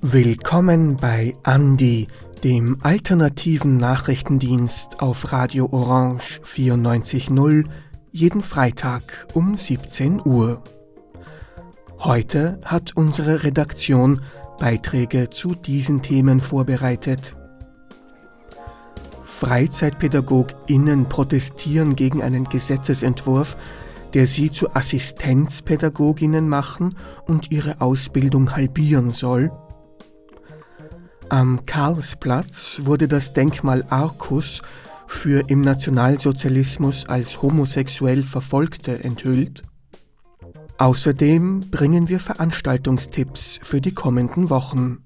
[0.00, 2.08] Willkommen bei Andi,
[2.44, 7.64] dem alternativen Nachrichtendienst auf Radio Orange 94.0,
[8.10, 10.62] jeden Freitag um 17 Uhr.
[11.98, 14.22] Heute hat unsere Redaktion
[14.58, 17.36] Beiträge zu diesen Themen vorbereitet.
[19.24, 23.56] FreizeitpädagogInnen protestieren gegen einen Gesetzesentwurf,
[24.14, 29.50] der sie zu Assistenzpädagoginnen machen und ihre Ausbildung halbieren soll–
[31.30, 34.62] am Karlsplatz wurde das Denkmal Arcus
[35.06, 39.62] für im Nationalsozialismus als homosexuell Verfolgte enthüllt.
[40.78, 44.98] Außerdem bringen wir Veranstaltungstipps für die kommenden Wochen.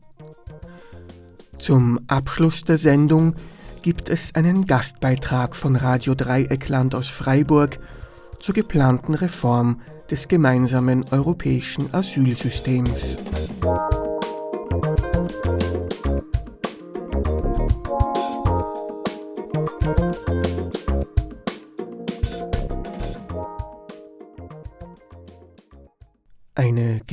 [1.59, 3.35] Zum Abschluss der Sendung
[3.81, 7.79] gibt es einen Gastbeitrag von Radio Dreieckland aus Freiburg
[8.39, 13.19] zur geplanten Reform des gemeinsamen europäischen Asylsystems.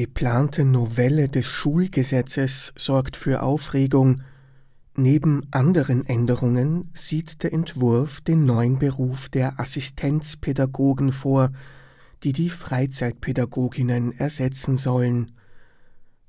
[0.09, 4.23] Geplante Novelle des Schulgesetzes sorgt für Aufregung.
[4.95, 11.51] Neben anderen Änderungen sieht der Entwurf den neuen Beruf der Assistenzpädagogen vor,
[12.23, 15.31] die die Freizeitpädagoginnen ersetzen sollen.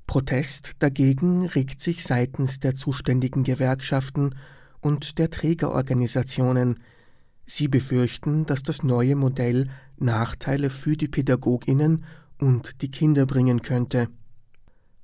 [0.07, 4.35] Protest dagegen regt sich seitens der zuständigen Gewerkschaften
[4.81, 6.81] und der Trägerorganisationen.
[7.47, 12.05] Sie befürchten, dass das neue Modell Nachteile für die Pädagoginnen
[12.41, 14.09] und die Kinder bringen könnte.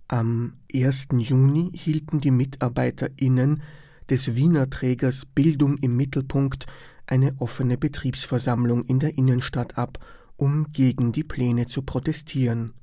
[0.09, 1.09] Am 1.
[1.19, 3.63] Juni hielten die MitarbeiterInnen
[4.09, 6.67] des Wiener Trägers Bildung im Mittelpunkt
[7.07, 9.99] eine offene Betriebsversammlung in der Innenstadt ab,
[10.37, 12.75] um gegen die Pläne zu protestieren.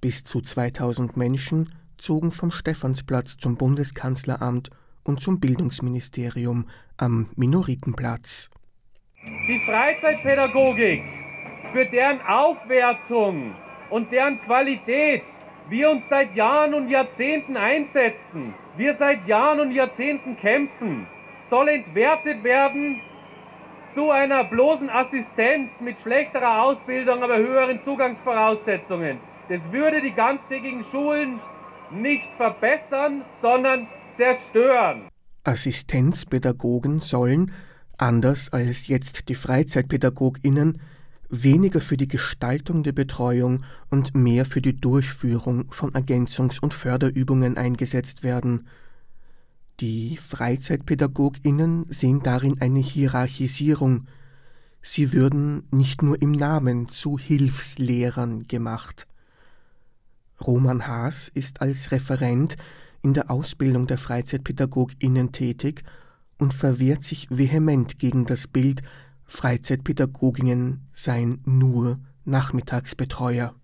[0.00, 4.70] Bis zu 2000 Menschen zogen vom Stephansplatz zum Bundeskanzleramt
[5.04, 8.50] und zum Bildungsministerium am Minoritenplatz.
[9.22, 11.02] Die Freizeitpädagogik
[11.72, 13.54] für deren Aufwertung
[13.90, 15.24] und deren Qualität
[15.68, 21.06] wir uns seit Jahren und Jahrzehnten einsetzen, wir seit Jahren und Jahrzehnten kämpfen,
[21.42, 23.00] soll entwertet werden
[23.94, 29.18] zu einer bloßen Assistenz mit schlechterer Ausbildung, aber höheren Zugangsvoraussetzungen.
[29.48, 31.40] Das würde die ganztägigen Schulen
[31.90, 35.08] nicht verbessern, sondern zerstören.
[35.44, 37.52] Assistenzpädagogen sollen,
[37.98, 40.80] anders als jetzt die Freizeitpädagoginnen,
[41.30, 47.56] weniger für die Gestaltung der Betreuung und mehr für die Durchführung von Ergänzungs- und Förderübungen
[47.56, 48.66] eingesetzt werden.
[49.80, 54.06] Die Freizeitpädagoginnen sehen darin eine Hierarchisierung.
[54.82, 59.06] Sie würden nicht nur im Namen zu Hilfslehrern gemacht.
[60.40, 62.56] Roman Haas ist als Referent
[63.02, 65.82] in der Ausbildung der Freizeitpädagoginnen tätig
[66.38, 68.82] und verwehrt sich vehement gegen das Bild
[69.30, 73.54] Freizeitpädagoginnen seien nur Nachmittagsbetreuer.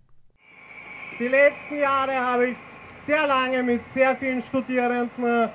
[1.19, 2.57] Die letzten Jahre habe ich
[3.05, 5.51] sehr lange mit sehr vielen Studierenden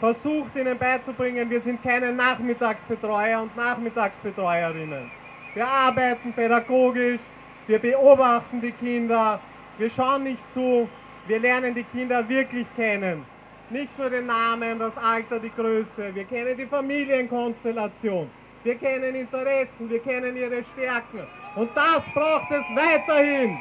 [0.00, 5.10] versucht, ihnen beizubringen, wir sind keine Nachmittagsbetreuer und Nachmittagsbetreuerinnen.
[5.54, 7.20] Wir arbeiten pädagogisch,
[7.68, 9.40] wir beobachten die Kinder,
[9.78, 10.88] wir schauen nicht zu,
[11.28, 13.24] wir lernen die Kinder wirklich kennen.
[13.70, 18.28] Nicht nur den Namen, das Alter, die Größe, wir kennen die Familienkonstellation
[18.64, 21.20] wir kennen Interessen, wir kennen ihre Stärken.
[21.54, 23.58] Und das braucht es weiterhin.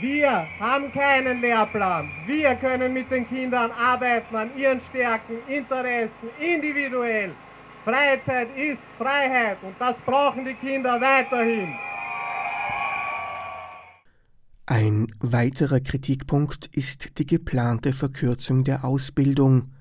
[0.00, 2.10] Wir haben keinen Lehrplan.
[2.26, 7.34] Wir können mit den Kindern arbeiten an ihren Stärken, Interessen, individuell.
[7.84, 11.74] Freizeit ist Freiheit und das brauchen die Kinder weiterhin.
[14.76, 19.72] Ein weiterer Kritikpunkt ist die geplante Verkürzung der Ausbildung.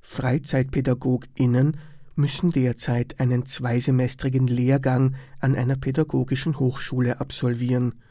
[0.00, 1.76] Freizeitpädagoginnen
[2.16, 8.02] müssen derzeit einen zweisemestrigen Lehrgang an einer pädagogischen Hochschule absolvieren.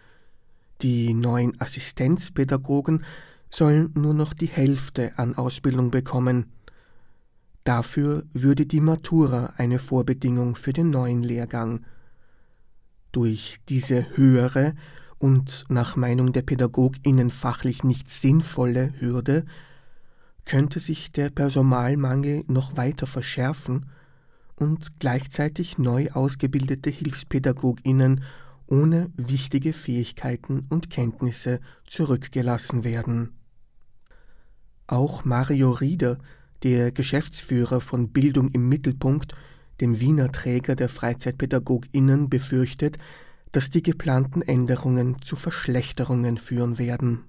[0.81, 3.03] Die neuen Assistenzpädagogen
[3.49, 6.45] sollen nur noch die Hälfte an Ausbildung bekommen.
[7.65, 11.85] Dafür würde die Matura eine Vorbedingung für den neuen Lehrgang.
[13.11, 14.75] Durch diese höhere
[15.25, 19.43] und nach Meinung der PädagogInnen fachlich nicht sinnvolle Hürde
[20.45, 23.87] könnte sich der Personalmangel noch weiter verschärfen
[24.55, 28.23] und gleichzeitig neu ausgebildete Hilfspädagoginnen
[28.67, 33.31] ohne wichtige Fähigkeiten und Kenntnisse zurückgelassen werden.
[34.85, 36.19] Auch Mario Rieder,
[36.61, 39.33] der Geschäftsführer von Bildung im Mittelpunkt,
[39.81, 42.99] dem Wiener Träger der Freizeitpädagoginnen, befürchtet,
[43.55, 47.23] dass die geplanten Änderungen zu Verschlechterungen führen werden.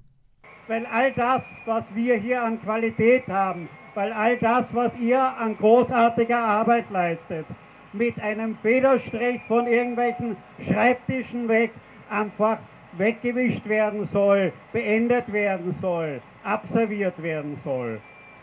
[0.66, 5.56] Weil all das, was wir hier an Qualität haben, weil all das, was ihr an
[5.56, 7.46] großartiger Arbeit leistet,
[7.92, 11.70] mit einem Federstrich von irgendwelchen Schreibtischen weg
[12.10, 12.58] einfach
[12.98, 18.00] weggewischt werden soll, beendet werden soll, abserviert werden soll.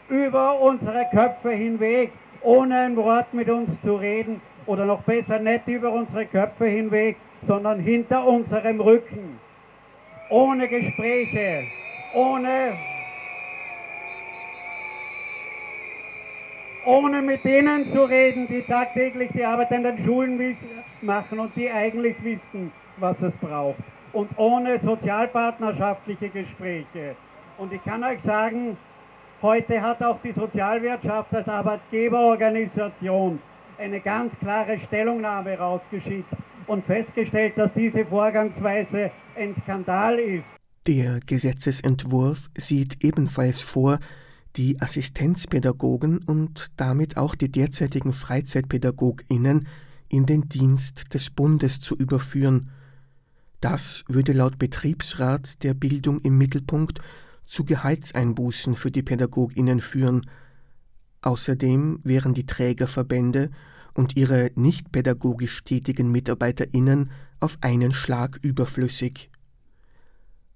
[0.07, 5.67] Über unsere Köpfe hinweg, ohne ein Wort mit uns zu reden oder noch besser nicht
[5.67, 9.39] über unsere Köpfe hinweg, sondern hinter unserem Rücken.
[10.29, 11.65] Ohne Gespräche,
[12.13, 12.77] ohne,
[16.85, 20.57] ohne mit denen zu reden, die tagtäglich die Arbeit in den Schulen
[21.01, 23.77] machen und die eigentlich wissen, was es braucht.
[24.11, 27.15] Und ohne sozialpartnerschaftliche Gespräche.
[27.57, 28.77] Und ich kann euch sagen,
[29.41, 33.39] heute hat auch die Sozialwirtschaft als Arbeitgeberorganisation
[33.77, 36.31] eine ganz klare Stellungnahme rausgeschickt
[36.67, 40.47] und festgestellt, dass diese Vorgangsweise ein Skandal ist.
[40.87, 43.99] Der Gesetzesentwurf sieht ebenfalls vor,
[44.55, 49.67] die Assistenzpädagogen und damit auch die derzeitigen Freizeitpädagoginnen
[50.09, 52.69] in den Dienst des Bundes zu überführen.
[53.61, 56.99] Das würde laut Betriebsrat der Bildung im Mittelpunkt
[57.45, 60.29] zu Gehaltseinbußen für die Pädagoginnen führen.
[61.21, 63.49] Außerdem wären die Trägerverbände
[63.93, 69.29] und ihre nicht pädagogisch tätigen Mitarbeiterinnen auf einen Schlag überflüssig.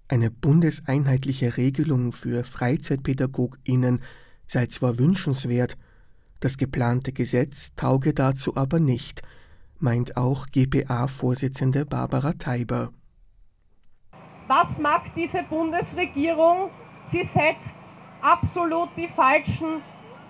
[0.07, 4.01] Eine bundeseinheitliche Regelung für Freizeitpädagoginnen
[4.45, 5.77] sei zwar wünschenswert,
[6.39, 9.21] das geplante Gesetz tauge dazu aber nicht,
[9.79, 12.91] meint auch GPA-Vorsitzende Barbara Teiber.
[14.47, 16.69] Was macht diese Bundesregierung?
[17.11, 17.75] Sie setzt
[18.21, 19.81] absolut die falschen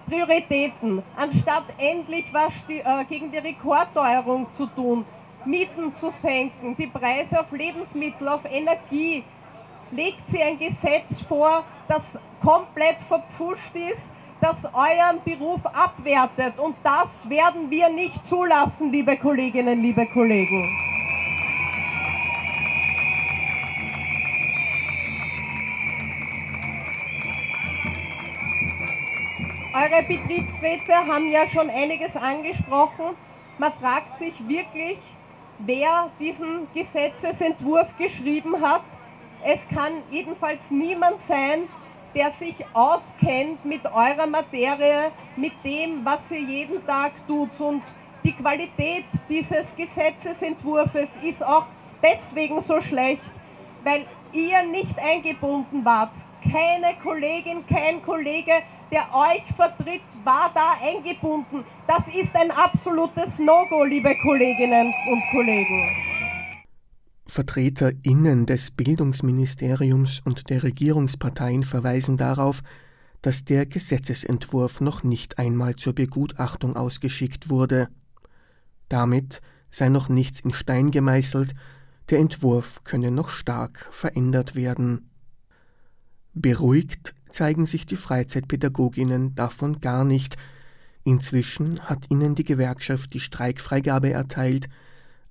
[0.08, 1.04] Prioritäten.
[1.16, 5.06] Anstatt endlich was äh, gegen die Rekordteuerung zu tun,
[5.46, 9.24] Mieten zu senken, die Preise auf Lebensmittel, auf Energie,
[9.92, 12.02] legt sie ein Gesetz vor, das
[12.42, 14.04] komplett verpfuscht ist,
[14.42, 16.60] das euren Beruf abwertet.
[16.60, 20.87] Und das werden wir nicht zulassen, liebe Kolleginnen, liebe Kollegen.
[29.88, 33.16] Eure Betriebsräte haben ja schon einiges angesprochen.
[33.58, 34.98] Man fragt sich wirklich,
[35.60, 38.84] wer diesen Gesetzesentwurf geschrieben hat.
[39.44, 41.70] Es kann jedenfalls niemand sein,
[42.14, 47.58] der sich auskennt mit eurer Materie, mit dem, was ihr jeden Tag tut.
[47.60, 47.84] Und
[48.24, 51.66] die Qualität dieses Gesetzesentwurfs ist auch
[52.04, 53.24] deswegen so schlecht,
[53.84, 56.12] weil ihr nicht eingebunden wart.
[56.44, 58.54] Keine Kollegin, kein Kollege
[58.92, 61.64] der euch vertritt, war da eingebunden.
[61.88, 66.08] Das ist ein absolutes No-Go, liebe Kolleginnen und Kollegen.
[67.26, 72.62] VertreterInnen des Bildungsministeriums und der Regierungsparteien verweisen darauf,
[73.22, 77.90] dass der Gesetzesentwurf noch nicht einmal zur Begutachtung ausgeschickt wurde.
[78.88, 81.54] Damit sei noch nichts in Stein gemeißelt,
[82.10, 85.10] der Entwurf könne noch stark verändert werden.
[86.34, 90.38] Beruhigt zeigen sich die Freizeitpädagoginnen davon gar nicht.
[91.04, 94.68] Inzwischen hat ihnen die Gewerkschaft die Streikfreigabe erteilt.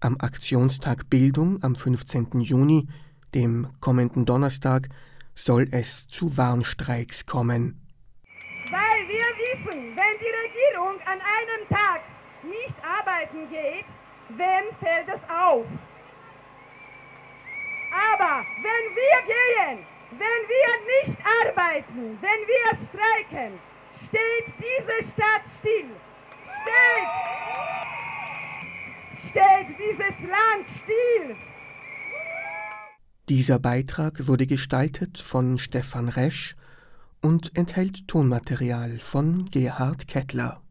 [0.00, 2.40] Am Aktionstag Bildung am 15.
[2.40, 2.88] Juni,
[3.34, 4.88] dem kommenden Donnerstag,
[5.34, 7.80] soll es zu Warnstreiks kommen.
[8.70, 12.02] Weil wir wissen, wenn die Regierung an einem Tag
[12.42, 13.86] nicht arbeiten geht,
[14.30, 15.66] wem fällt es auf?
[17.92, 20.70] Aber wenn wir gehen, wenn wir
[21.04, 23.58] nicht arbeiten, wenn wir streiken,
[23.92, 25.90] steht diese Stadt still.
[26.62, 27.10] Steht,
[29.30, 31.36] steht dieses Land still.
[33.28, 36.54] Dieser Beitrag wurde gestaltet von Stefan Resch
[37.20, 40.62] und enthält Tonmaterial von Gerhard Kettler.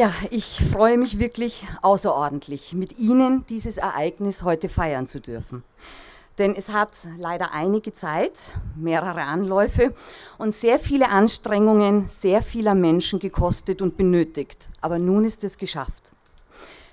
[0.00, 5.62] Ja, ich freue mich wirklich außerordentlich, mit Ihnen dieses Ereignis heute feiern zu dürfen.
[6.38, 8.32] Denn es hat leider einige Zeit,
[8.76, 9.94] mehrere Anläufe
[10.38, 14.70] und sehr viele Anstrengungen sehr vieler Menschen gekostet und benötigt.
[14.80, 16.12] Aber nun ist es geschafft.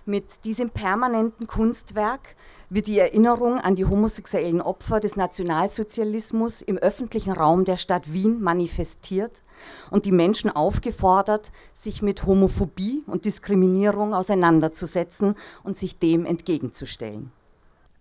[0.05, 2.35] Mit diesem permanenten Kunstwerk
[2.69, 8.41] wird die Erinnerung an die homosexuellen Opfer des Nationalsozialismus im öffentlichen Raum der Stadt Wien
[8.41, 9.41] manifestiert
[9.89, 17.31] und die Menschen aufgefordert, sich mit Homophobie und Diskriminierung auseinanderzusetzen und sich dem entgegenzustellen.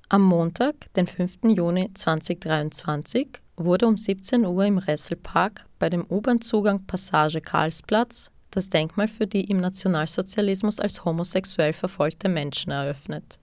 [0.09, 1.39] Am Montag, den 5.
[1.45, 9.09] Juni 2023, wurde um 17 Uhr im Resselpark bei dem U-Bahn-Zugang Passage Karlsplatz das Denkmal
[9.09, 13.39] für die im Nationalsozialismus als homosexuell verfolgte Menschen eröffnet.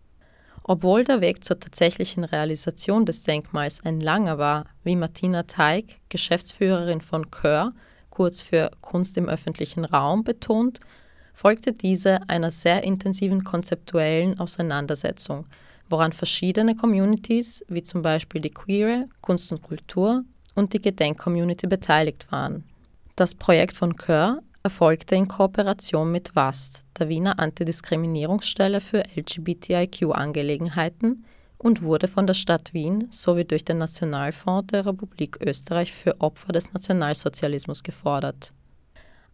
[0.63, 7.01] Obwohl der Weg zur tatsächlichen Realisation des Denkmals ein langer war, wie Martina Teig, Geschäftsführerin
[7.01, 7.73] von Kör,
[8.09, 10.79] kurz für Kunst im öffentlichen Raum, betont,
[11.33, 15.47] folgte diese einer sehr intensiven konzeptuellen Auseinandersetzung,
[15.89, 20.23] woran verschiedene Communities, wie zum Beispiel die Queere, Kunst und Kultur
[20.55, 22.63] und die Gedenkcommunity beteiligt waren.
[23.15, 31.25] Das Projekt von Kör erfolgte in Kooperation mit WAST, der Wiener Antidiskriminierungsstelle für LGBTIQ-Angelegenheiten,
[31.63, 36.51] und wurde von der Stadt Wien sowie durch den Nationalfonds der Republik Österreich für Opfer
[36.51, 38.53] des Nationalsozialismus gefordert.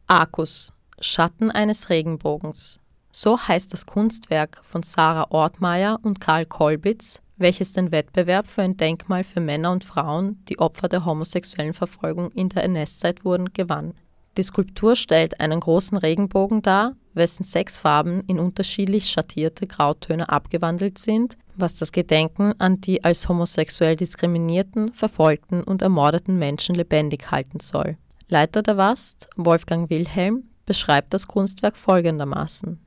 [0.07, 2.79] Arcus Schatten eines Regenbogens.
[3.12, 8.77] So heißt das Kunstwerk von Sarah Ortmeier und Karl Kolbitz, welches den Wettbewerb für ein
[8.77, 13.93] Denkmal für Männer und Frauen, die Opfer der homosexuellen Verfolgung in der NS-Zeit wurden, gewann.
[14.39, 20.98] Die Skulptur stellt einen großen Regenbogen dar, wessen sechs Farben in unterschiedlich schattierte Grautöne abgewandelt
[20.98, 27.60] sind, was das Gedenken an die als homosexuell diskriminierten, verfolgten und ermordeten Menschen lebendig halten
[27.60, 27.98] soll.
[28.29, 32.79] Leiter der WAST, Wolfgang Wilhelm, beschreibt das Kunstwerk folgendermaßen.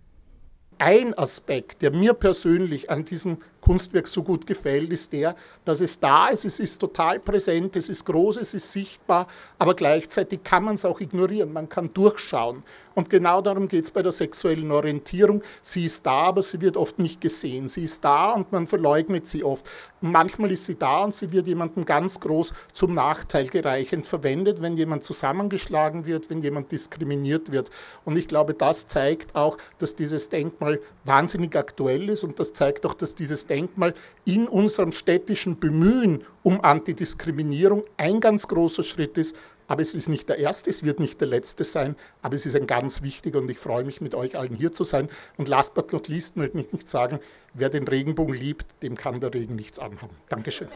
[0.79, 5.99] Ein Aspekt, der mir persönlich an diesem Kunstwerk so gut gefällt, ist der, dass es
[5.99, 9.29] da ist, es ist total präsent, es ist groß, es ist sichtbar,
[9.59, 12.65] aber gleichzeitig kann man es auch ignorieren, man kann durchschauen.
[12.95, 15.43] Und genau darum geht es bei der sexuellen Orientierung.
[15.63, 17.69] Sie ist da, aber sie wird oft nicht gesehen.
[17.69, 19.69] Sie ist da und man verleugnet sie oft.
[20.01, 24.77] Manchmal ist sie da und sie wird jemandem ganz groß zum Nachteil gereichend verwendet, wenn
[24.77, 27.71] jemand zusammengeschlagen wird, wenn jemand diskriminiert wird.
[28.05, 32.85] Und ich glaube, das zeigt auch, dass dieses Denkmal wahnsinnig aktuell ist und das zeigt
[32.85, 33.93] auch, dass dieses Denkmal
[34.25, 39.37] in unserem städtischen Bemühen um Antidiskriminierung ein ganz großer Schritt ist,
[39.69, 42.57] aber es ist nicht der erste, es wird nicht der letzte sein, aber es ist
[42.57, 45.09] ein ganz wichtiger und ich freue mich, mit euch allen hier zu sein.
[45.37, 47.21] Und last but not least möchte ich nicht sagen,
[47.53, 50.17] wer den Regenbogen liebt, dem kann der Regen nichts anhaben.
[50.29, 50.69] Dankeschön.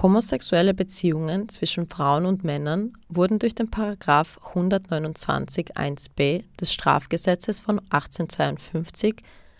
[0.00, 7.80] Homosexuelle Beziehungen zwischen Frauen und Männern wurden durch den Paragraph 129 1b des Strafgesetzes von
[7.90, 9.16] 1852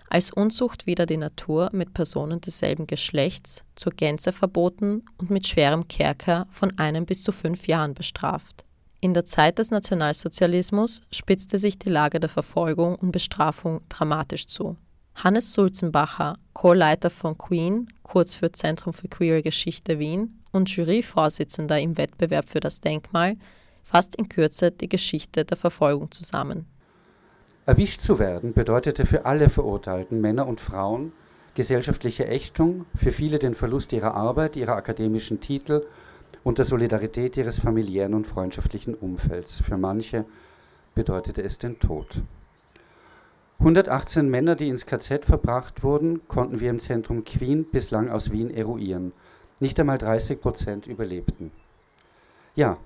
[0.09, 5.89] als Unzucht wider die Natur mit Personen desselben Geschlechts zur Gänze verboten und mit schwerem
[5.89, 8.65] Kerker von einem bis zu fünf Jahren bestraft.
[9.01, 14.77] In der Zeit des Nationalsozialismus spitzte sich die Lage der Verfolgung und Bestrafung dramatisch zu.
[15.25, 21.99] Hannes Sulzenbacher, Co-Leiter von Queen, kurz für Zentrum für Queere Geschichte Wien, und Juryvorsitzender im
[21.99, 23.37] Wettbewerb für das Denkmal,
[23.83, 26.67] fasst in Kürze die Geschichte der Verfolgung zusammen.
[27.67, 31.13] Erwischt zu werden bedeutete für alle Verurteilten, Männer und Frauen,
[31.55, 35.85] gesellschaftliche Ächtung, für viele den Verlust ihrer Arbeit, ihrer akademischen Titel
[36.45, 39.63] und der Solidarität ihres familiären und freundschaftlichen Umfelds.
[39.63, 40.25] Für manche
[40.95, 42.23] bedeutete es den Tod.
[43.61, 48.51] 118 Männer, die ins KZ verbracht wurden, konnten wir im Zentrum Queen bislang aus Wien
[48.51, 49.13] eruieren.
[49.59, 51.51] Nicht einmal 30 Prozent überlebten.
[52.55, 52.77] Ja,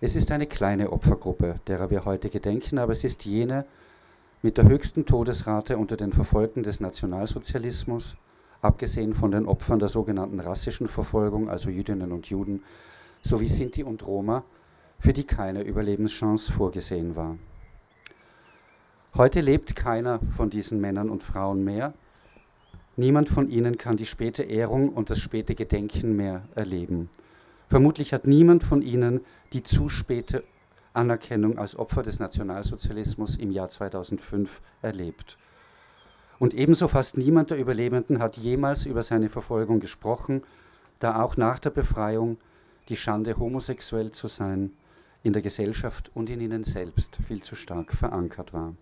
[0.00, 3.66] es ist eine kleine Opfergruppe, derer wir heute gedenken, aber es ist jene,
[4.40, 8.16] mit der höchsten Todesrate unter den Verfolgten des Nationalsozialismus,
[8.62, 12.62] abgesehen von den Opfern der sogenannten rassischen Verfolgung, also Jüdinnen und Juden,
[13.20, 14.44] sowie Sinti und Roma,
[14.98, 17.36] für die keine Überlebenschance vorgesehen war.
[19.18, 21.94] Heute lebt keiner von diesen Männern und Frauen mehr.
[22.96, 27.08] Niemand von ihnen kann die späte Ehrung und das späte Gedenken mehr erleben.
[27.70, 29.22] Vermutlich hat niemand von ihnen
[29.54, 30.44] die zu späte
[30.92, 35.38] Anerkennung als Opfer des Nationalsozialismus im Jahr 2005 erlebt.
[36.38, 40.42] Und ebenso fast niemand der Überlebenden hat jemals über seine Verfolgung gesprochen,
[40.98, 42.36] da auch nach der Befreiung
[42.90, 44.72] die Schande, homosexuell zu sein,
[45.22, 48.74] in der Gesellschaft und in ihnen selbst viel zu stark verankert war.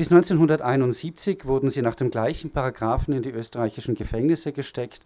[0.00, 5.02] Bis 1971 wurden sie nach dem gleichen Paragraphen in die österreichischen Gefängnisse gesteckt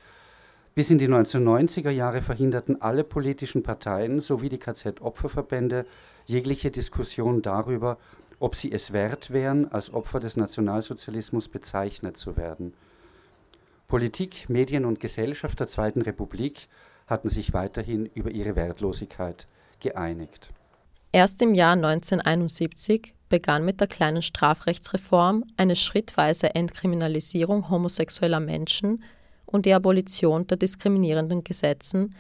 [0.77, 5.85] bis in die 1990er Jahre verhinderten alle politischen Parteien sowie die KZ-Opferverbände
[6.27, 7.99] jegliche Diskussion darüber,
[8.39, 12.73] ob sie es wert wären, als Opfer des Nationalsozialismus bezeichnet zu werden.
[13.89, 16.69] Politik, Medien und Gesellschaft der Zweiten Republik
[17.09, 19.49] hatten sich weiterhin über ihre Wertlosigkeit
[19.81, 20.51] geeinigt.
[21.11, 29.03] Erst im Jahr 1971 begann mit der kleinen Strafrechtsreform eine schrittweise Entkriminalisierung homosexueller Menschen
[29.45, 32.15] und die Abolition der diskriminierenden Gesetzen,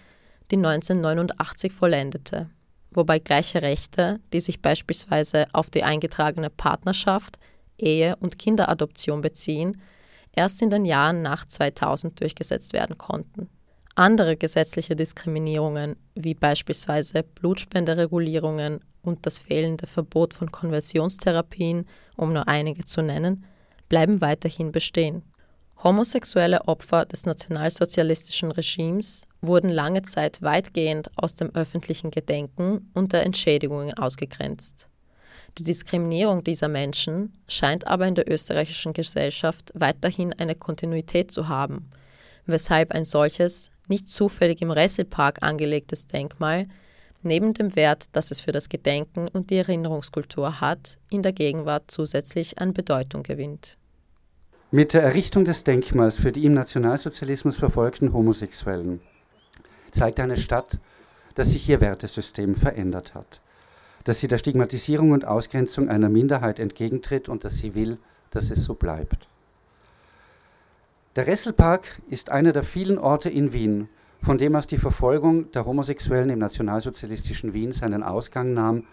[0.50, 2.50] die 1989 vollendete,
[2.90, 7.38] wobei gleiche Rechte, die sich beispielsweise auf die eingetragene Partnerschaft,
[7.78, 9.80] Ehe und Kinderadoption beziehen,
[10.32, 13.48] erst in den Jahren nach 2000 durchgesetzt werden konnten.
[13.94, 22.84] Andere gesetzliche Diskriminierungen, wie beispielsweise Blutspenderegulierungen und das fehlende Verbot von Konversionstherapien, um nur einige
[22.84, 23.44] zu nennen,
[23.88, 25.22] bleiben weiterhin bestehen.
[25.82, 33.24] Homosexuelle Opfer des nationalsozialistischen Regimes wurden lange Zeit weitgehend aus dem öffentlichen Gedenken und der
[33.24, 34.88] Entschädigungen ausgegrenzt.
[35.58, 41.90] Die Diskriminierung dieser Menschen scheint aber in der österreichischen Gesellschaft weiterhin eine Kontinuität zu haben,
[42.46, 46.66] weshalb ein solches, nicht zufällig im Resselpark angelegtes Denkmal
[47.24, 51.84] neben dem Wert, das es für das Gedenken und die Erinnerungskultur hat, in der Gegenwart
[51.88, 53.76] zusätzlich an Bedeutung gewinnt.
[54.70, 59.00] Mit der Errichtung des Denkmals für die im Nationalsozialismus verfolgten Homosexuellen
[59.90, 60.80] zeigt eine Stadt,
[61.34, 63.40] dass sich ihr Wertesystem verändert hat
[64.04, 67.98] dass sie der Stigmatisierung und Ausgrenzung einer Minderheit entgegentritt und dass sie will,
[68.30, 69.26] dass es so bleibt.
[71.16, 73.88] Der Resselpark ist einer der vielen Orte in Wien,
[74.24, 78.84] von dem aus die Verfolgung der Homosexuellen im nationalsozialistischen Wien seinen Ausgang nahm.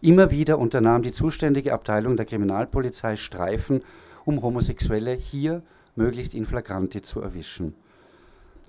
[0.00, 3.82] Immer wieder unternahm die zuständige Abteilung der Kriminalpolizei Streifen,
[4.24, 5.62] um Homosexuelle hier
[5.94, 7.74] möglichst in flagranti zu erwischen.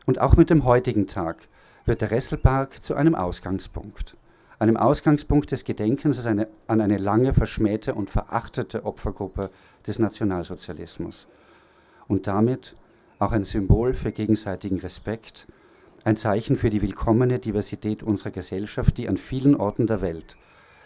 [0.06, 1.48] Und auch mit dem heutigen Tag
[1.86, 4.16] wird der Resselpark zu einem Ausgangspunkt
[4.60, 9.50] einem Ausgangspunkt des Gedenkens an eine, an eine lange verschmähte und verachtete Opfergruppe
[9.88, 11.28] des Nationalsozialismus
[12.08, 12.76] und damit
[13.20, 15.48] auch ein Symbol für gegenseitigen Respekt,
[16.04, 20.38] ein Zeichen für die willkommene Diversität unserer Gesellschaft, die an vielen Orten der Welt,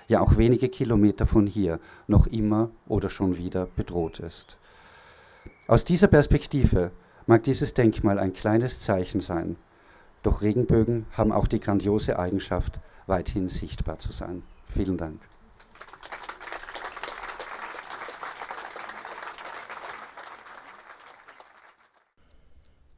[0.08, 4.58] ja auch wenige Kilometer von hier, noch immer oder schon wieder bedroht ist.
[5.68, 6.92] Aus dieser Perspektive
[7.26, 9.56] mag dieses Denkmal ein kleines Zeichen sein,
[10.24, 14.44] doch Regenbögen haben auch die grandiose Eigenschaft, weithin sichtbar zu sein.
[14.68, 15.20] Vielen Dank.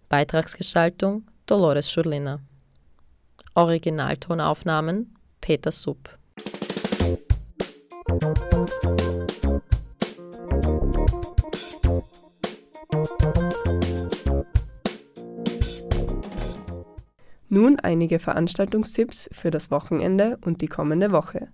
[0.07, 2.39] Beitragsgestaltung Dolores Schurlina.
[3.53, 6.17] Originaltonaufnahmen Peter Supp.
[17.47, 21.49] Nun einige Veranstaltungstipps für das Wochenende und die kommende Woche.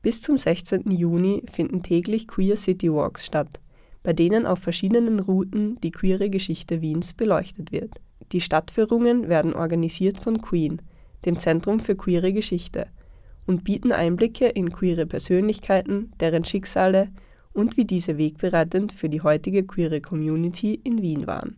[0.00, 0.90] Bis zum 16.
[0.90, 3.60] Juni finden täglich Queer City Walks statt,
[4.02, 8.00] bei denen auf verschiedenen Routen die queere Geschichte Wiens beleuchtet wird.
[8.32, 10.82] Die Stadtführungen werden organisiert von Queen,
[11.24, 12.86] dem Zentrum für queere Geschichte,
[13.46, 17.08] und bieten Einblicke in queere Persönlichkeiten, deren Schicksale
[17.52, 21.56] und wie diese wegbereitend für die heutige queere Community in Wien waren.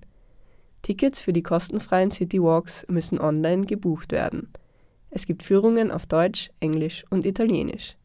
[0.83, 4.49] Tickets für die kostenfreien City Walks müssen online gebucht werden.
[5.11, 7.97] Es gibt Führungen auf Deutsch, Englisch und Italienisch.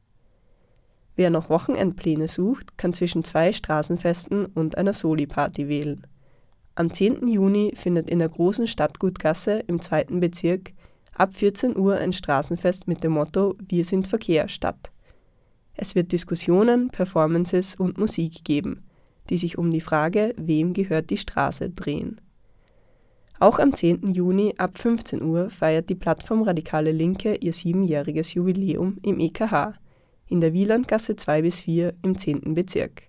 [1.15, 6.05] Wer noch Wochenendpläne sucht, kann zwischen zwei Straßenfesten und einer Soli-Party wählen.
[6.77, 7.25] Am 10.
[7.29, 10.73] Juni findet in der großen Stadtgutgasse im zweiten Bezirk
[11.13, 14.91] ab 14 Uhr ein Straßenfest mit dem Motto Wir sind Verkehr statt.
[15.73, 18.83] Es wird Diskussionen, Performances und Musik geben,
[19.29, 22.19] die sich um die Frage, wem gehört die Straße drehen.
[23.39, 24.13] Auch am 10.
[24.13, 29.75] Juni ab 15 Uhr feiert die Plattform Radikale Linke ihr siebenjähriges Jubiläum im EKH
[30.27, 32.53] in der Wielandgasse 2 bis 4 im 10.
[32.53, 33.03] Bezirk.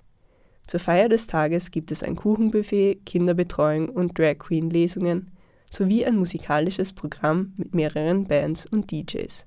[0.67, 5.31] Zur Feier des Tages gibt es ein Kuchenbuffet, Kinderbetreuung und Drag Queen Lesungen
[5.71, 9.47] sowie ein musikalisches Programm mit mehreren Bands und DJs.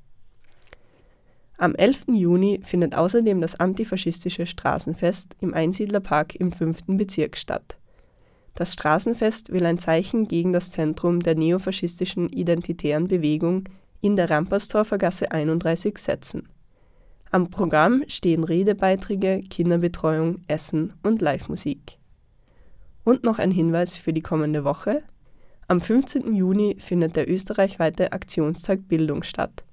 [1.57, 2.05] Am 11.
[2.13, 6.83] Juni findet außerdem das antifaschistische Straßenfest im Einsiedlerpark im 5.
[6.87, 7.75] Bezirk statt.
[8.55, 13.65] Das Straßenfest will ein Zeichen gegen das Zentrum der neofaschistischen identitären Bewegung
[13.99, 16.47] in der Ramperstorfer Gasse 31 setzen.
[17.31, 21.99] Am Programm stehen Redebeiträge, Kinderbetreuung, Essen und Livemusik.
[23.03, 25.03] Und noch ein Hinweis für die kommende Woche.
[25.67, 26.33] Am 15.
[26.33, 29.63] Juni findet der österreichweite Aktionstag Bildung statt,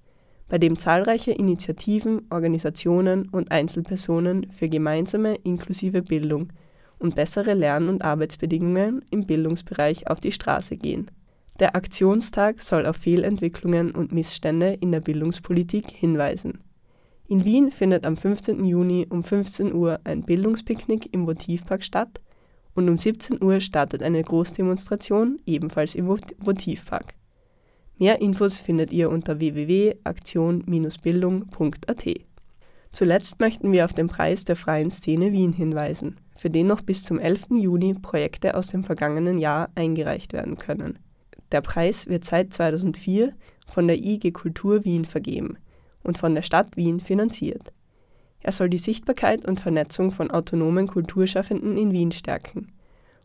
[0.51, 6.53] bei dem zahlreiche Initiativen, Organisationen und Einzelpersonen für gemeinsame inklusive Bildung
[6.99, 11.11] und bessere Lern- und Arbeitsbedingungen im Bildungsbereich auf die Straße gehen.
[11.59, 16.61] Der Aktionstag soll auf Fehlentwicklungen und Missstände in der Bildungspolitik hinweisen.
[17.29, 18.65] In Wien findet am 15.
[18.65, 22.21] Juni um 15 Uhr ein Bildungspicknick im Votivpark statt
[22.75, 27.15] und um 17 Uhr startet eine Großdemonstration ebenfalls im Votivpark.
[27.99, 32.05] Mehr Infos findet ihr unter www.aktion-bildung.at.
[32.93, 37.03] Zuletzt möchten wir auf den Preis der freien Szene Wien hinweisen, für den noch bis
[37.03, 37.47] zum 11.
[37.59, 41.01] Juni Projekte aus dem vergangenen Jahr eingereicht werden können.
[41.51, 43.33] Der Preis wird seit 2004
[43.67, 45.59] von der IG Kultur Wien vergeben
[46.07, 47.73] und von der Stadt Wien finanziert.
[48.41, 52.69] Er soll die Sichtbarkeit und Vernetzung von autonomen Kulturschaffenden in Wien stärken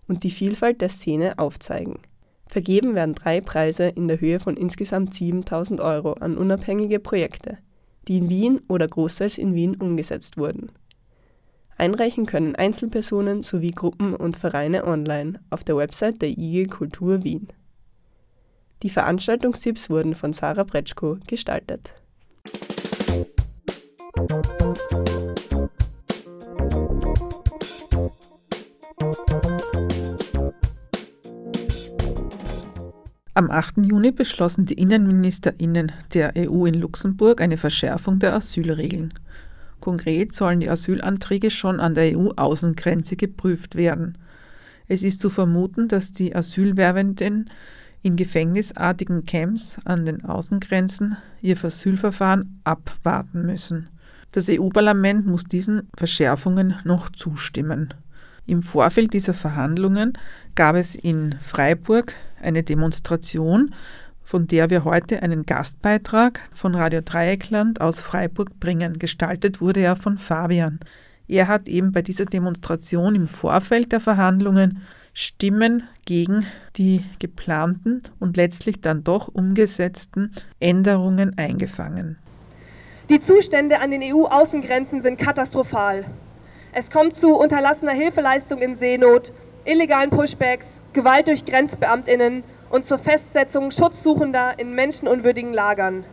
[0.08, 2.00] und die Vielfalt der Szene aufzeigen.
[2.48, 7.60] Vergeben werden drei Preise in der Höhe von insgesamt 7000 Euro an unabhängige Projekte,
[8.08, 10.72] die in Wien oder großteils in Wien umgesetzt wurden.
[11.78, 17.48] Einreichen können Einzelpersonen sowie Gruppen und Vereine online auf der Website der IG Kultur Wien.
[18.84, 22.01] Die Veranstaltungstipps wurden von Sarah Bretschko gestaltet.
[24.22, 24.28] Am
[33.50, 33.78] 8.
[33.78, 39.12] Juni beschlossen die Innenministerinnen der EU in Luxemburg eine Verschärfung der Asylregeln.
[39.80, 44.20] Konkret sollen die Asylanträge schon an der EU-Außengrenze geprüft werden.
[44.88, 47.50] Es ist zu vermuten, dass die Asylwerbenden
[48.04, 53.90] in gefängnisartigen Camps an den Außengrenzen ihr Asylverfahren abwarten müssen.
[54.32, 57.94] Das EU-Parlament muss diesen Verschärfungen noch zustimmen.
[58.46, 60.13] Im Vorfeld dieser Verhandlungen
[60.56, 63.76] gab es in Freiburg eine Demonstration,
[64.24, 69.00] von der wir heute einen Gastbeitrag von Radio Dreieckland aus Freiburg bringen.
[69.00, 70.80] Gestaltet wurde er von Fabian.
[71.28, 74.82] Er hat eben bei dieser Demonstration im Vorfeld der Verhandlungen
[75.13, 76.46] Stimmen gegen
[76.78, 82.17] die geplanten und letztlich dann doch umgesetzten Änderungen eingefangen.
[83.10, 86.06] Die Zustände an den EU-Außengrenzen sind katastrophal.
[86.72, 89.34] Es kommt zu unterlassener Hilfeleistung in Seenot,
[89.66, 96.06] illegalen Pushbacks, Gewalt durch Grenzbeamtinnen und zur Festsetzung Schutzsuchender in menschenunwürdigen Lagern.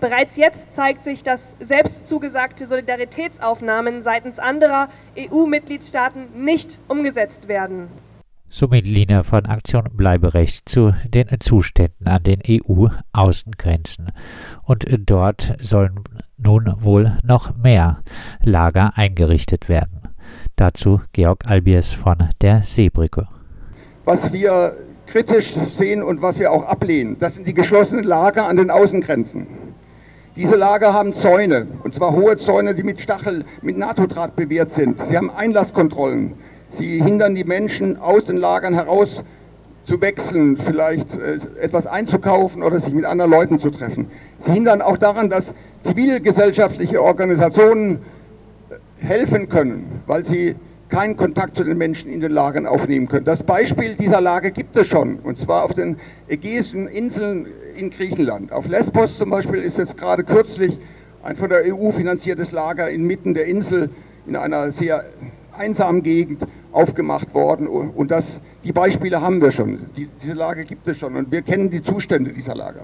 [0.00, 7.88] Bereits jetzt zeigt sich, dass selbst zugesagte Solidaritätsaufnahmen seitens anderer EU-Mitgliedstaaten nicht umgesetzt werden.
[8.52, 14.10] Somit Lina von Aktion Bleiberecht zu den Zuständen an den EU-Außengrenzen.
[14.64, 16.00] Und dort sollen
[16.36, 18.00] nun wohl noch mehr
[18.42, 20.00] Lager eingerichtet werden.
[20.56, 23.28] Dazu Georg Albiers von der Seebrücke.
[24.04, 28.56] Was wir kritisch sehen und was wir auch ablehnen, das sind die geschlossenen Lager an
[28.56, 29.46] den Außengrenzen.
[30.34, 35.00] Diese Lager haben Zäune, und zwar hohe Zäune, die mit Stachel, mit NATO-Draht bewehrt sind.
[35.06, 36.34] Sie haben Einlasskontrollen.
[36.70, 39.24] Sie hindern die Menschen aus den Lagern heraus
[39.84, 44.10] zu wechseln, vielleicht äh, etwas einzukaufen oder sich mit anderen Leuten zu treffen.
[44.38, 45.52] Sie hindern auch daran, dass
[45.82, 48.00] zivilgesellschaftliche Organisationen
[48.98, 50.54] helfen können, weil sie
[50.88, 53.24] keinen Kontakt zu den Menschen in den Lagern aufnehmen können.
[53.24, 55.96] Das Beispiel dieser Lage gibt es schon, und zwar auf den
[56.28, 58.52] ägäischen Inseln in Griechenland.
[58.52, 60.78] Auf Lesbos zum Beispiel ist jetzt gerade kürzlich
[61.22, 63.90] ein von der EU finanziertes Lager inmitten der Insel
[64.26, 65.04] in einer sehr
[65.60, 67.68] einsamen Gegend aufgemacht worden.
[67.68, 69.78] Und das, die Beispiele haben wir schon.
[69.96, 72.82] Die, diese Lage gibt es schon und wir kennen die Zustände dieser Lager.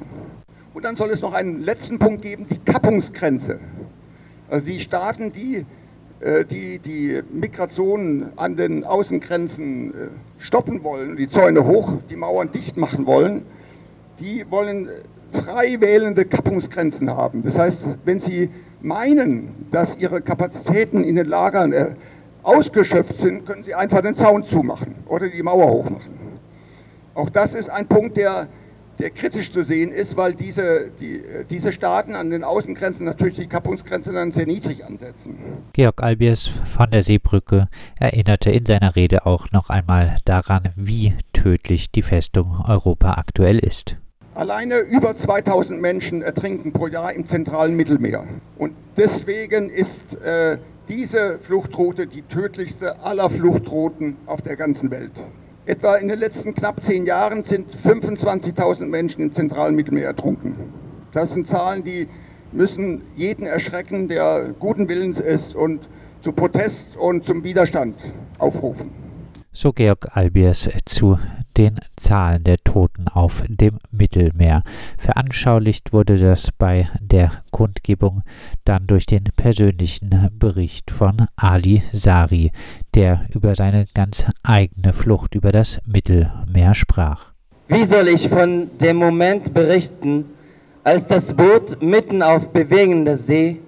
[0.74, 3.58] Und dann soll es noch einen letzten Punkt geben, die Kappungsgrenze.
[4.48, 5.64] Also die Staaten, die
[6.20, 9.94] äh, die die Migration an den Außengrenzen äh,
[10.38, 13.42] stoppen wollen, die Zäune hoch, die Mauern dicht machen wollen,
[14.18, 17.42] die wollen äh, frei wählende Kappungsgrenzen haben.
[17.42, 18.48] Das heißt, wenn sie
[18.80, 21.74] meinen, dass ihre Kapazitäten in den Lagern
[22.46, 26.12] ausgeschöpft sind, können sie einfach den Zaun zumachen oder die Mauer hochmachen.
[27.14, 28.48] Auch das ist ein Punkt, der
[28.98, 33.46] der kritisch zu sehen ist, weil diese, die, diese Staaten an den Außengrenzen natürlich die
[33.46, 35.36] Kappungsgrenze dann sehr niedrig ansetzen.
[35.72, 41.90] Georg Albiers von der Seebrücke erinnerte in seiner Rede auch noch einmal daran, wie tödlich
[41.90, 43.96] die Festung Europa aktuell ist.
[44.34, 48.24] Alleine über 2000 Menschen ertrinken pro Jahr im zentralen Mittelmeer.
[48.58, 55.12] Und deswegen ist äh, diese Fluchtroute die tödlichste aller Fluchtrouten auf der ganzen Welt.
[55.64, 60.54] Etwa in den letzten knapp zehn Jahren sind 25.000 Menschen im zentralen Mittelmeer ertrunken.
[61.12, 62.08] Das sind Zahlen, die
[62.52, 65.88] müssen jeden erschrecken, der guten Willens ist und
[66.20, 67.96] zu Protest und zum Widerstand
[68.38, 68.90] aufrufen.
[69.52, 71.18] So Georg Albiers zu
[71.56, 74.62] den Zahlen der Toten auf dem Mittelmeer.
[74.98, 78.22] Veranschaulicht wurde das bei der Kundgebung
[78.64, 82.52] dann durch den persönlichen Bericht von Ali Sari,
[82.94, 87.32] der über seine ganz eigene Flucht über das Mittelmeer sprach.
[87.68, 90.26] Wie soll ich von dem Moment berichten,
[90.84, 93.60] als das Boot mitten auf bewegender See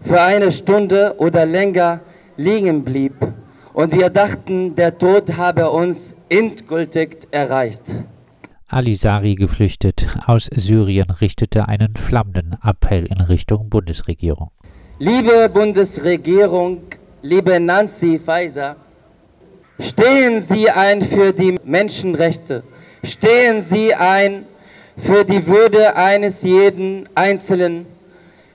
[0.00, 2.00] für eine Stunde oder länger
[2.36, 3.14] liegen blieb
[3.72, 7.96] und wir dachten, der Tod habe uns endgültig erreicht.
[8.66, 14.50] Ali Sari, geflüchtet aus Syrien, richtete einen flammenden Appell in Richtung Bundesregierung.
[15.00, 16.82] Liebe Bundesregierung,
[17.22, 18.76] liebe Nancy Faeser,
[19.80, 22.62] stehen Sie ein für die Menschenrechte,
[23.02, 24.46] stehen Sie ein
[24.96, 27.86] für die Würde eines jeden Einzelnen,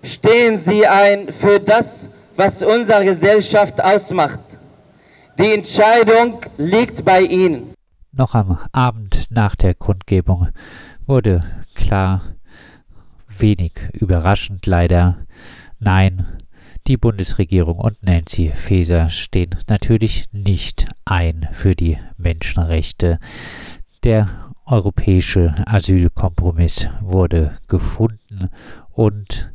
[0.03, 4.39] stehen Sie ein für das, was unsere Gesellschaft ausmacht.
[5.37, 7.73] Die Entscheidung liegt bei Ihnen.
[8.13, 10.47] Noch am Abend nach der Kundgebung
[11.05, 11.43] wurde
[11.73, 12.21] klar,
[13.27, 15.17] wenig überraschend leider,
[15.77, 16.25] nein,
[16.87, 23.19] die Bundesregierung und Nancy Faeser stehen natürlich nicht ein für die Menschenrechte.
[24.05, 24.29] Der
[24.65, 28.49] europäische Asylkompromiss wurde gefunden
[28.91, 29.51] und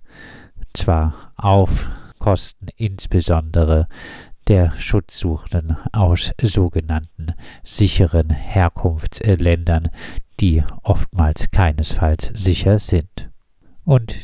[0.74, 1.88] zwar auf
[2.18, 3.88] Kosten insbesondere
[4.48, 9.90] der Schutzsuchenden aus sogenannten sicheren Herkunftsländern,
[10.40, 13.31] die oftmals keinesfalls sicher sind.
[13.85, 14.14] Und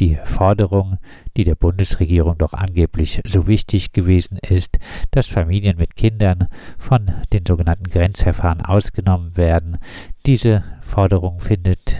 [0.00, 0.98] die Forderung,
[1.36, 4.78] die der Bundesregierung doch angeblich so wichtig gewesen ist,
[5.10, 6.46] dass Familien mit Kindern
[6.78, 9.78] von den sogenannten Grenzverfahren ausgenommen werden,
[10.26, 11.96] diese Forderung findet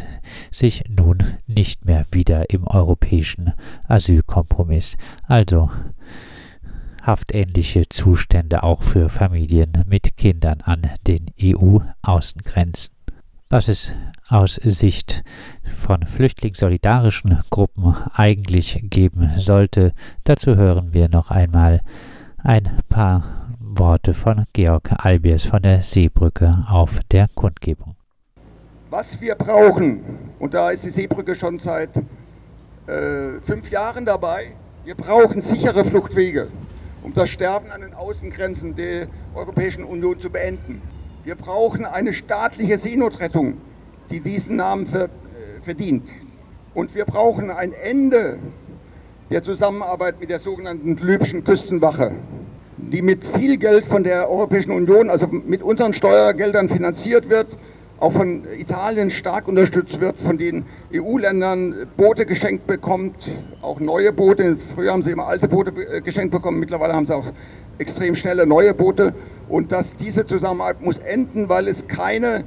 [0.51, 3.53] sich nun nicht mehr wieder im europäischen
[3.89, 4.97] Asylkompromiss.
[5.27, 5.71] Also
[7.09, 12.95] haftähnliche Zustände auch für Familien mit Kindern an den EU-Außengrenzen.
[13.49, 13.93] Was es
[14.29, 15.25] aus Sicht
[15.65, 19.95] von flüchtlingssolidarischen Gruppen eigentlich geben sollte,
[20.25, 21.81] dazu hören wir noch einmal
[22.45, 23.25] ein paar
[23.59, 27.97] Worte von Georg Albiers von der Seebrücke auf der Kundgebung.
[28.91, 30.03] Was wir brauchen,
[30.39, 31.97] und da ist die Seebrücke schon seit
[32.87, 34.53] äh, fünf Jahren dabei,
[34.85, 36.49] wir brauchen sichere Fluchtwege
[37.03, 40.83] um das Sterben an den Außengrenzen der Europäischen Union zu beenden.
[41.25, 43.59] Wir brauchen eine staatliche Seenotrettung,
[44.11, 45.09] die diesen Namen äh,
[45.63, 46.09] verdient.
[46.75, 48.39] Und wir brauchen ein Ende
[49.31, 52.13] der Zusammenarbeit mit der sogenannten libyschen Küstenwache,
[52.77, 57.59] die mit viel Geld von der Europäischen Union, also mit unseren Steuergeldern finanziert wird
[58.01, 63.17] auch von Italien stark unterstützt wird, von den EU-Ländern Boote geschenkt bekommt,
[63.61, 64.57] auch neue Boote.
[64.75, 67.27] Früher haben sie immer alte Boote äh, geschenkt bekommen, mittlerweile haben sie auch
[67.79, 69.15] extrem schnelle neue Boote.
[69.49, 72.45] Und dass diese Zusammenarbeit muss enden, weil es keine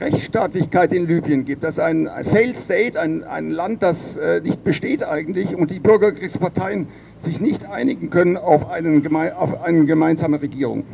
[0.00, 1.64] Rechtsstaatlichkeit in Libyen gibt.
[1.64, 5.80] Das ist ein, Failed State, ein, ein Land, das äh, nicht besteht eigentlich und die
[5.80, 6.88] Bürgerkriegsparteien
[7.20, 10.84] sich nicht einigen können auf, einen, auf eine gemeinsame Regierung.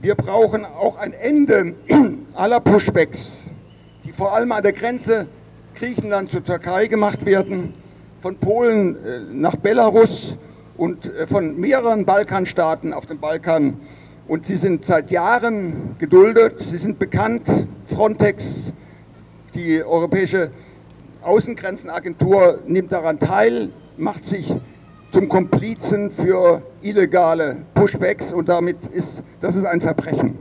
[0.00, 1.74] Wir brauchen auch ein Ende
[2.34, 3.50] aller Pushbacks,
[4.04, 5.26] die vor allem an der Grenze
[5.74, 7.74] Griechenland zur Türkei gemacht werden,
[8.20, 10.38] von Polen äh, nach Belarus
[10.76, 13.80] und äh, von mehreren Balkanstaaten auf dem Balkan.
[14.28, 17.50] Und sie sind seit Jahren geduldet, sie sind bekannt.
[17.86, 18.72] Frontex,
[19.56, 20.52] die Europäische
[21.22, 24.54] Außengrenzenagentur, nimmt daran teil, macht sich
[25.10, 30.36] zum Komplizen für illegale Pushbacks und damit ist das ist ein Verbrechen.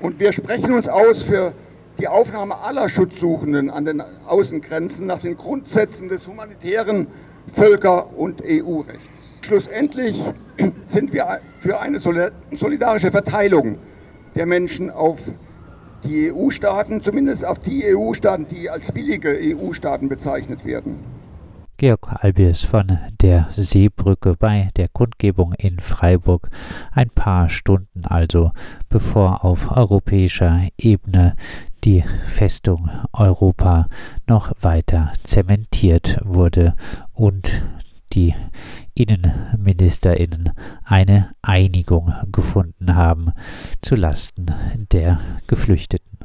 [0.00, 1.52] Und wir sprechen uns aus für
[1.98, 7.08] die Aufnahme aller Schutzsuchenden an den Außengrenzen nach den Grundsätzen des humanitären
[7.52, 9.40] Völker- und EU-Rechts.
[9.42, 10.22] Schlussendlich
[10.86, 13.78] sind wir für eine solidarische Verteilung
[14.34, 15.18] der Menschen auf
[16.04, 21.09] die EU-Staaten, zumindest auf die EU-Staaten, die als willige EU-Staaten bezeichnet werden.
[21.80, 26.50] Georg Albiers von der Seebrücke bei der Kundgebung in Freiburg.
[26.92, 28.50] Ein paar Stunden also,
[28.90, 31.34] bevor auf europäischer Ebene
[31.84, 33.86] die Festung Europa
[34.26, 36.74] noch weiter zementiert wurde
[37.14, 37.62] und
[38.12, 38.34] die
[38.92, 40.50] Innenministerinnen
[40.84, 43.32] eine Einigung gefunden haben
[43.80, 44.52] zu Lasten
[44.92, 46.18] der Geflüchteten.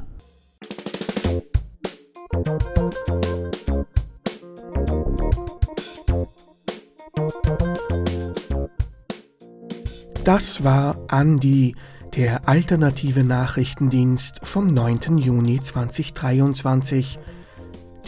[10.26, 11.76] Das war Andi,
[12.16, 15.18] der alternative Nachrichtendienst vom 9.
[15.18, 17.20] Juni 2023.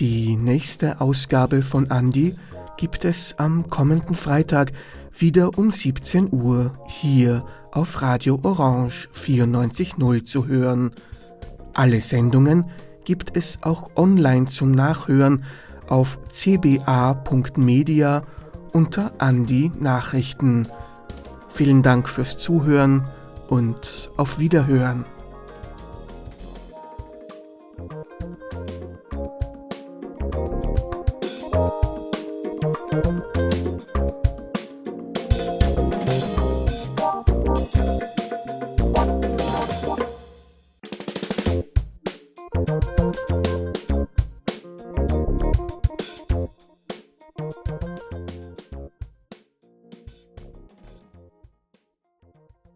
[0.01, 2.35] Die nächste Ausgabe von Andi
[2.77, 4.73] gibt es am kommenden Freitag
[5.17, 10.91] wieder um 17 Uhr hier auf Radio Orange 94.0 zu hören.
[11.73, 12.65] Alle Sendungen
[13.05, 15.45] gibt es auch online zum Nachhören
[15.87, 18.25] auf cba.media
[18.73, 20.67] unter Andi Nachrichten.
[21.49, 23.09] Vielen Dank fürs Zuhören
[23.49, 25.07] und auf Wiederhören.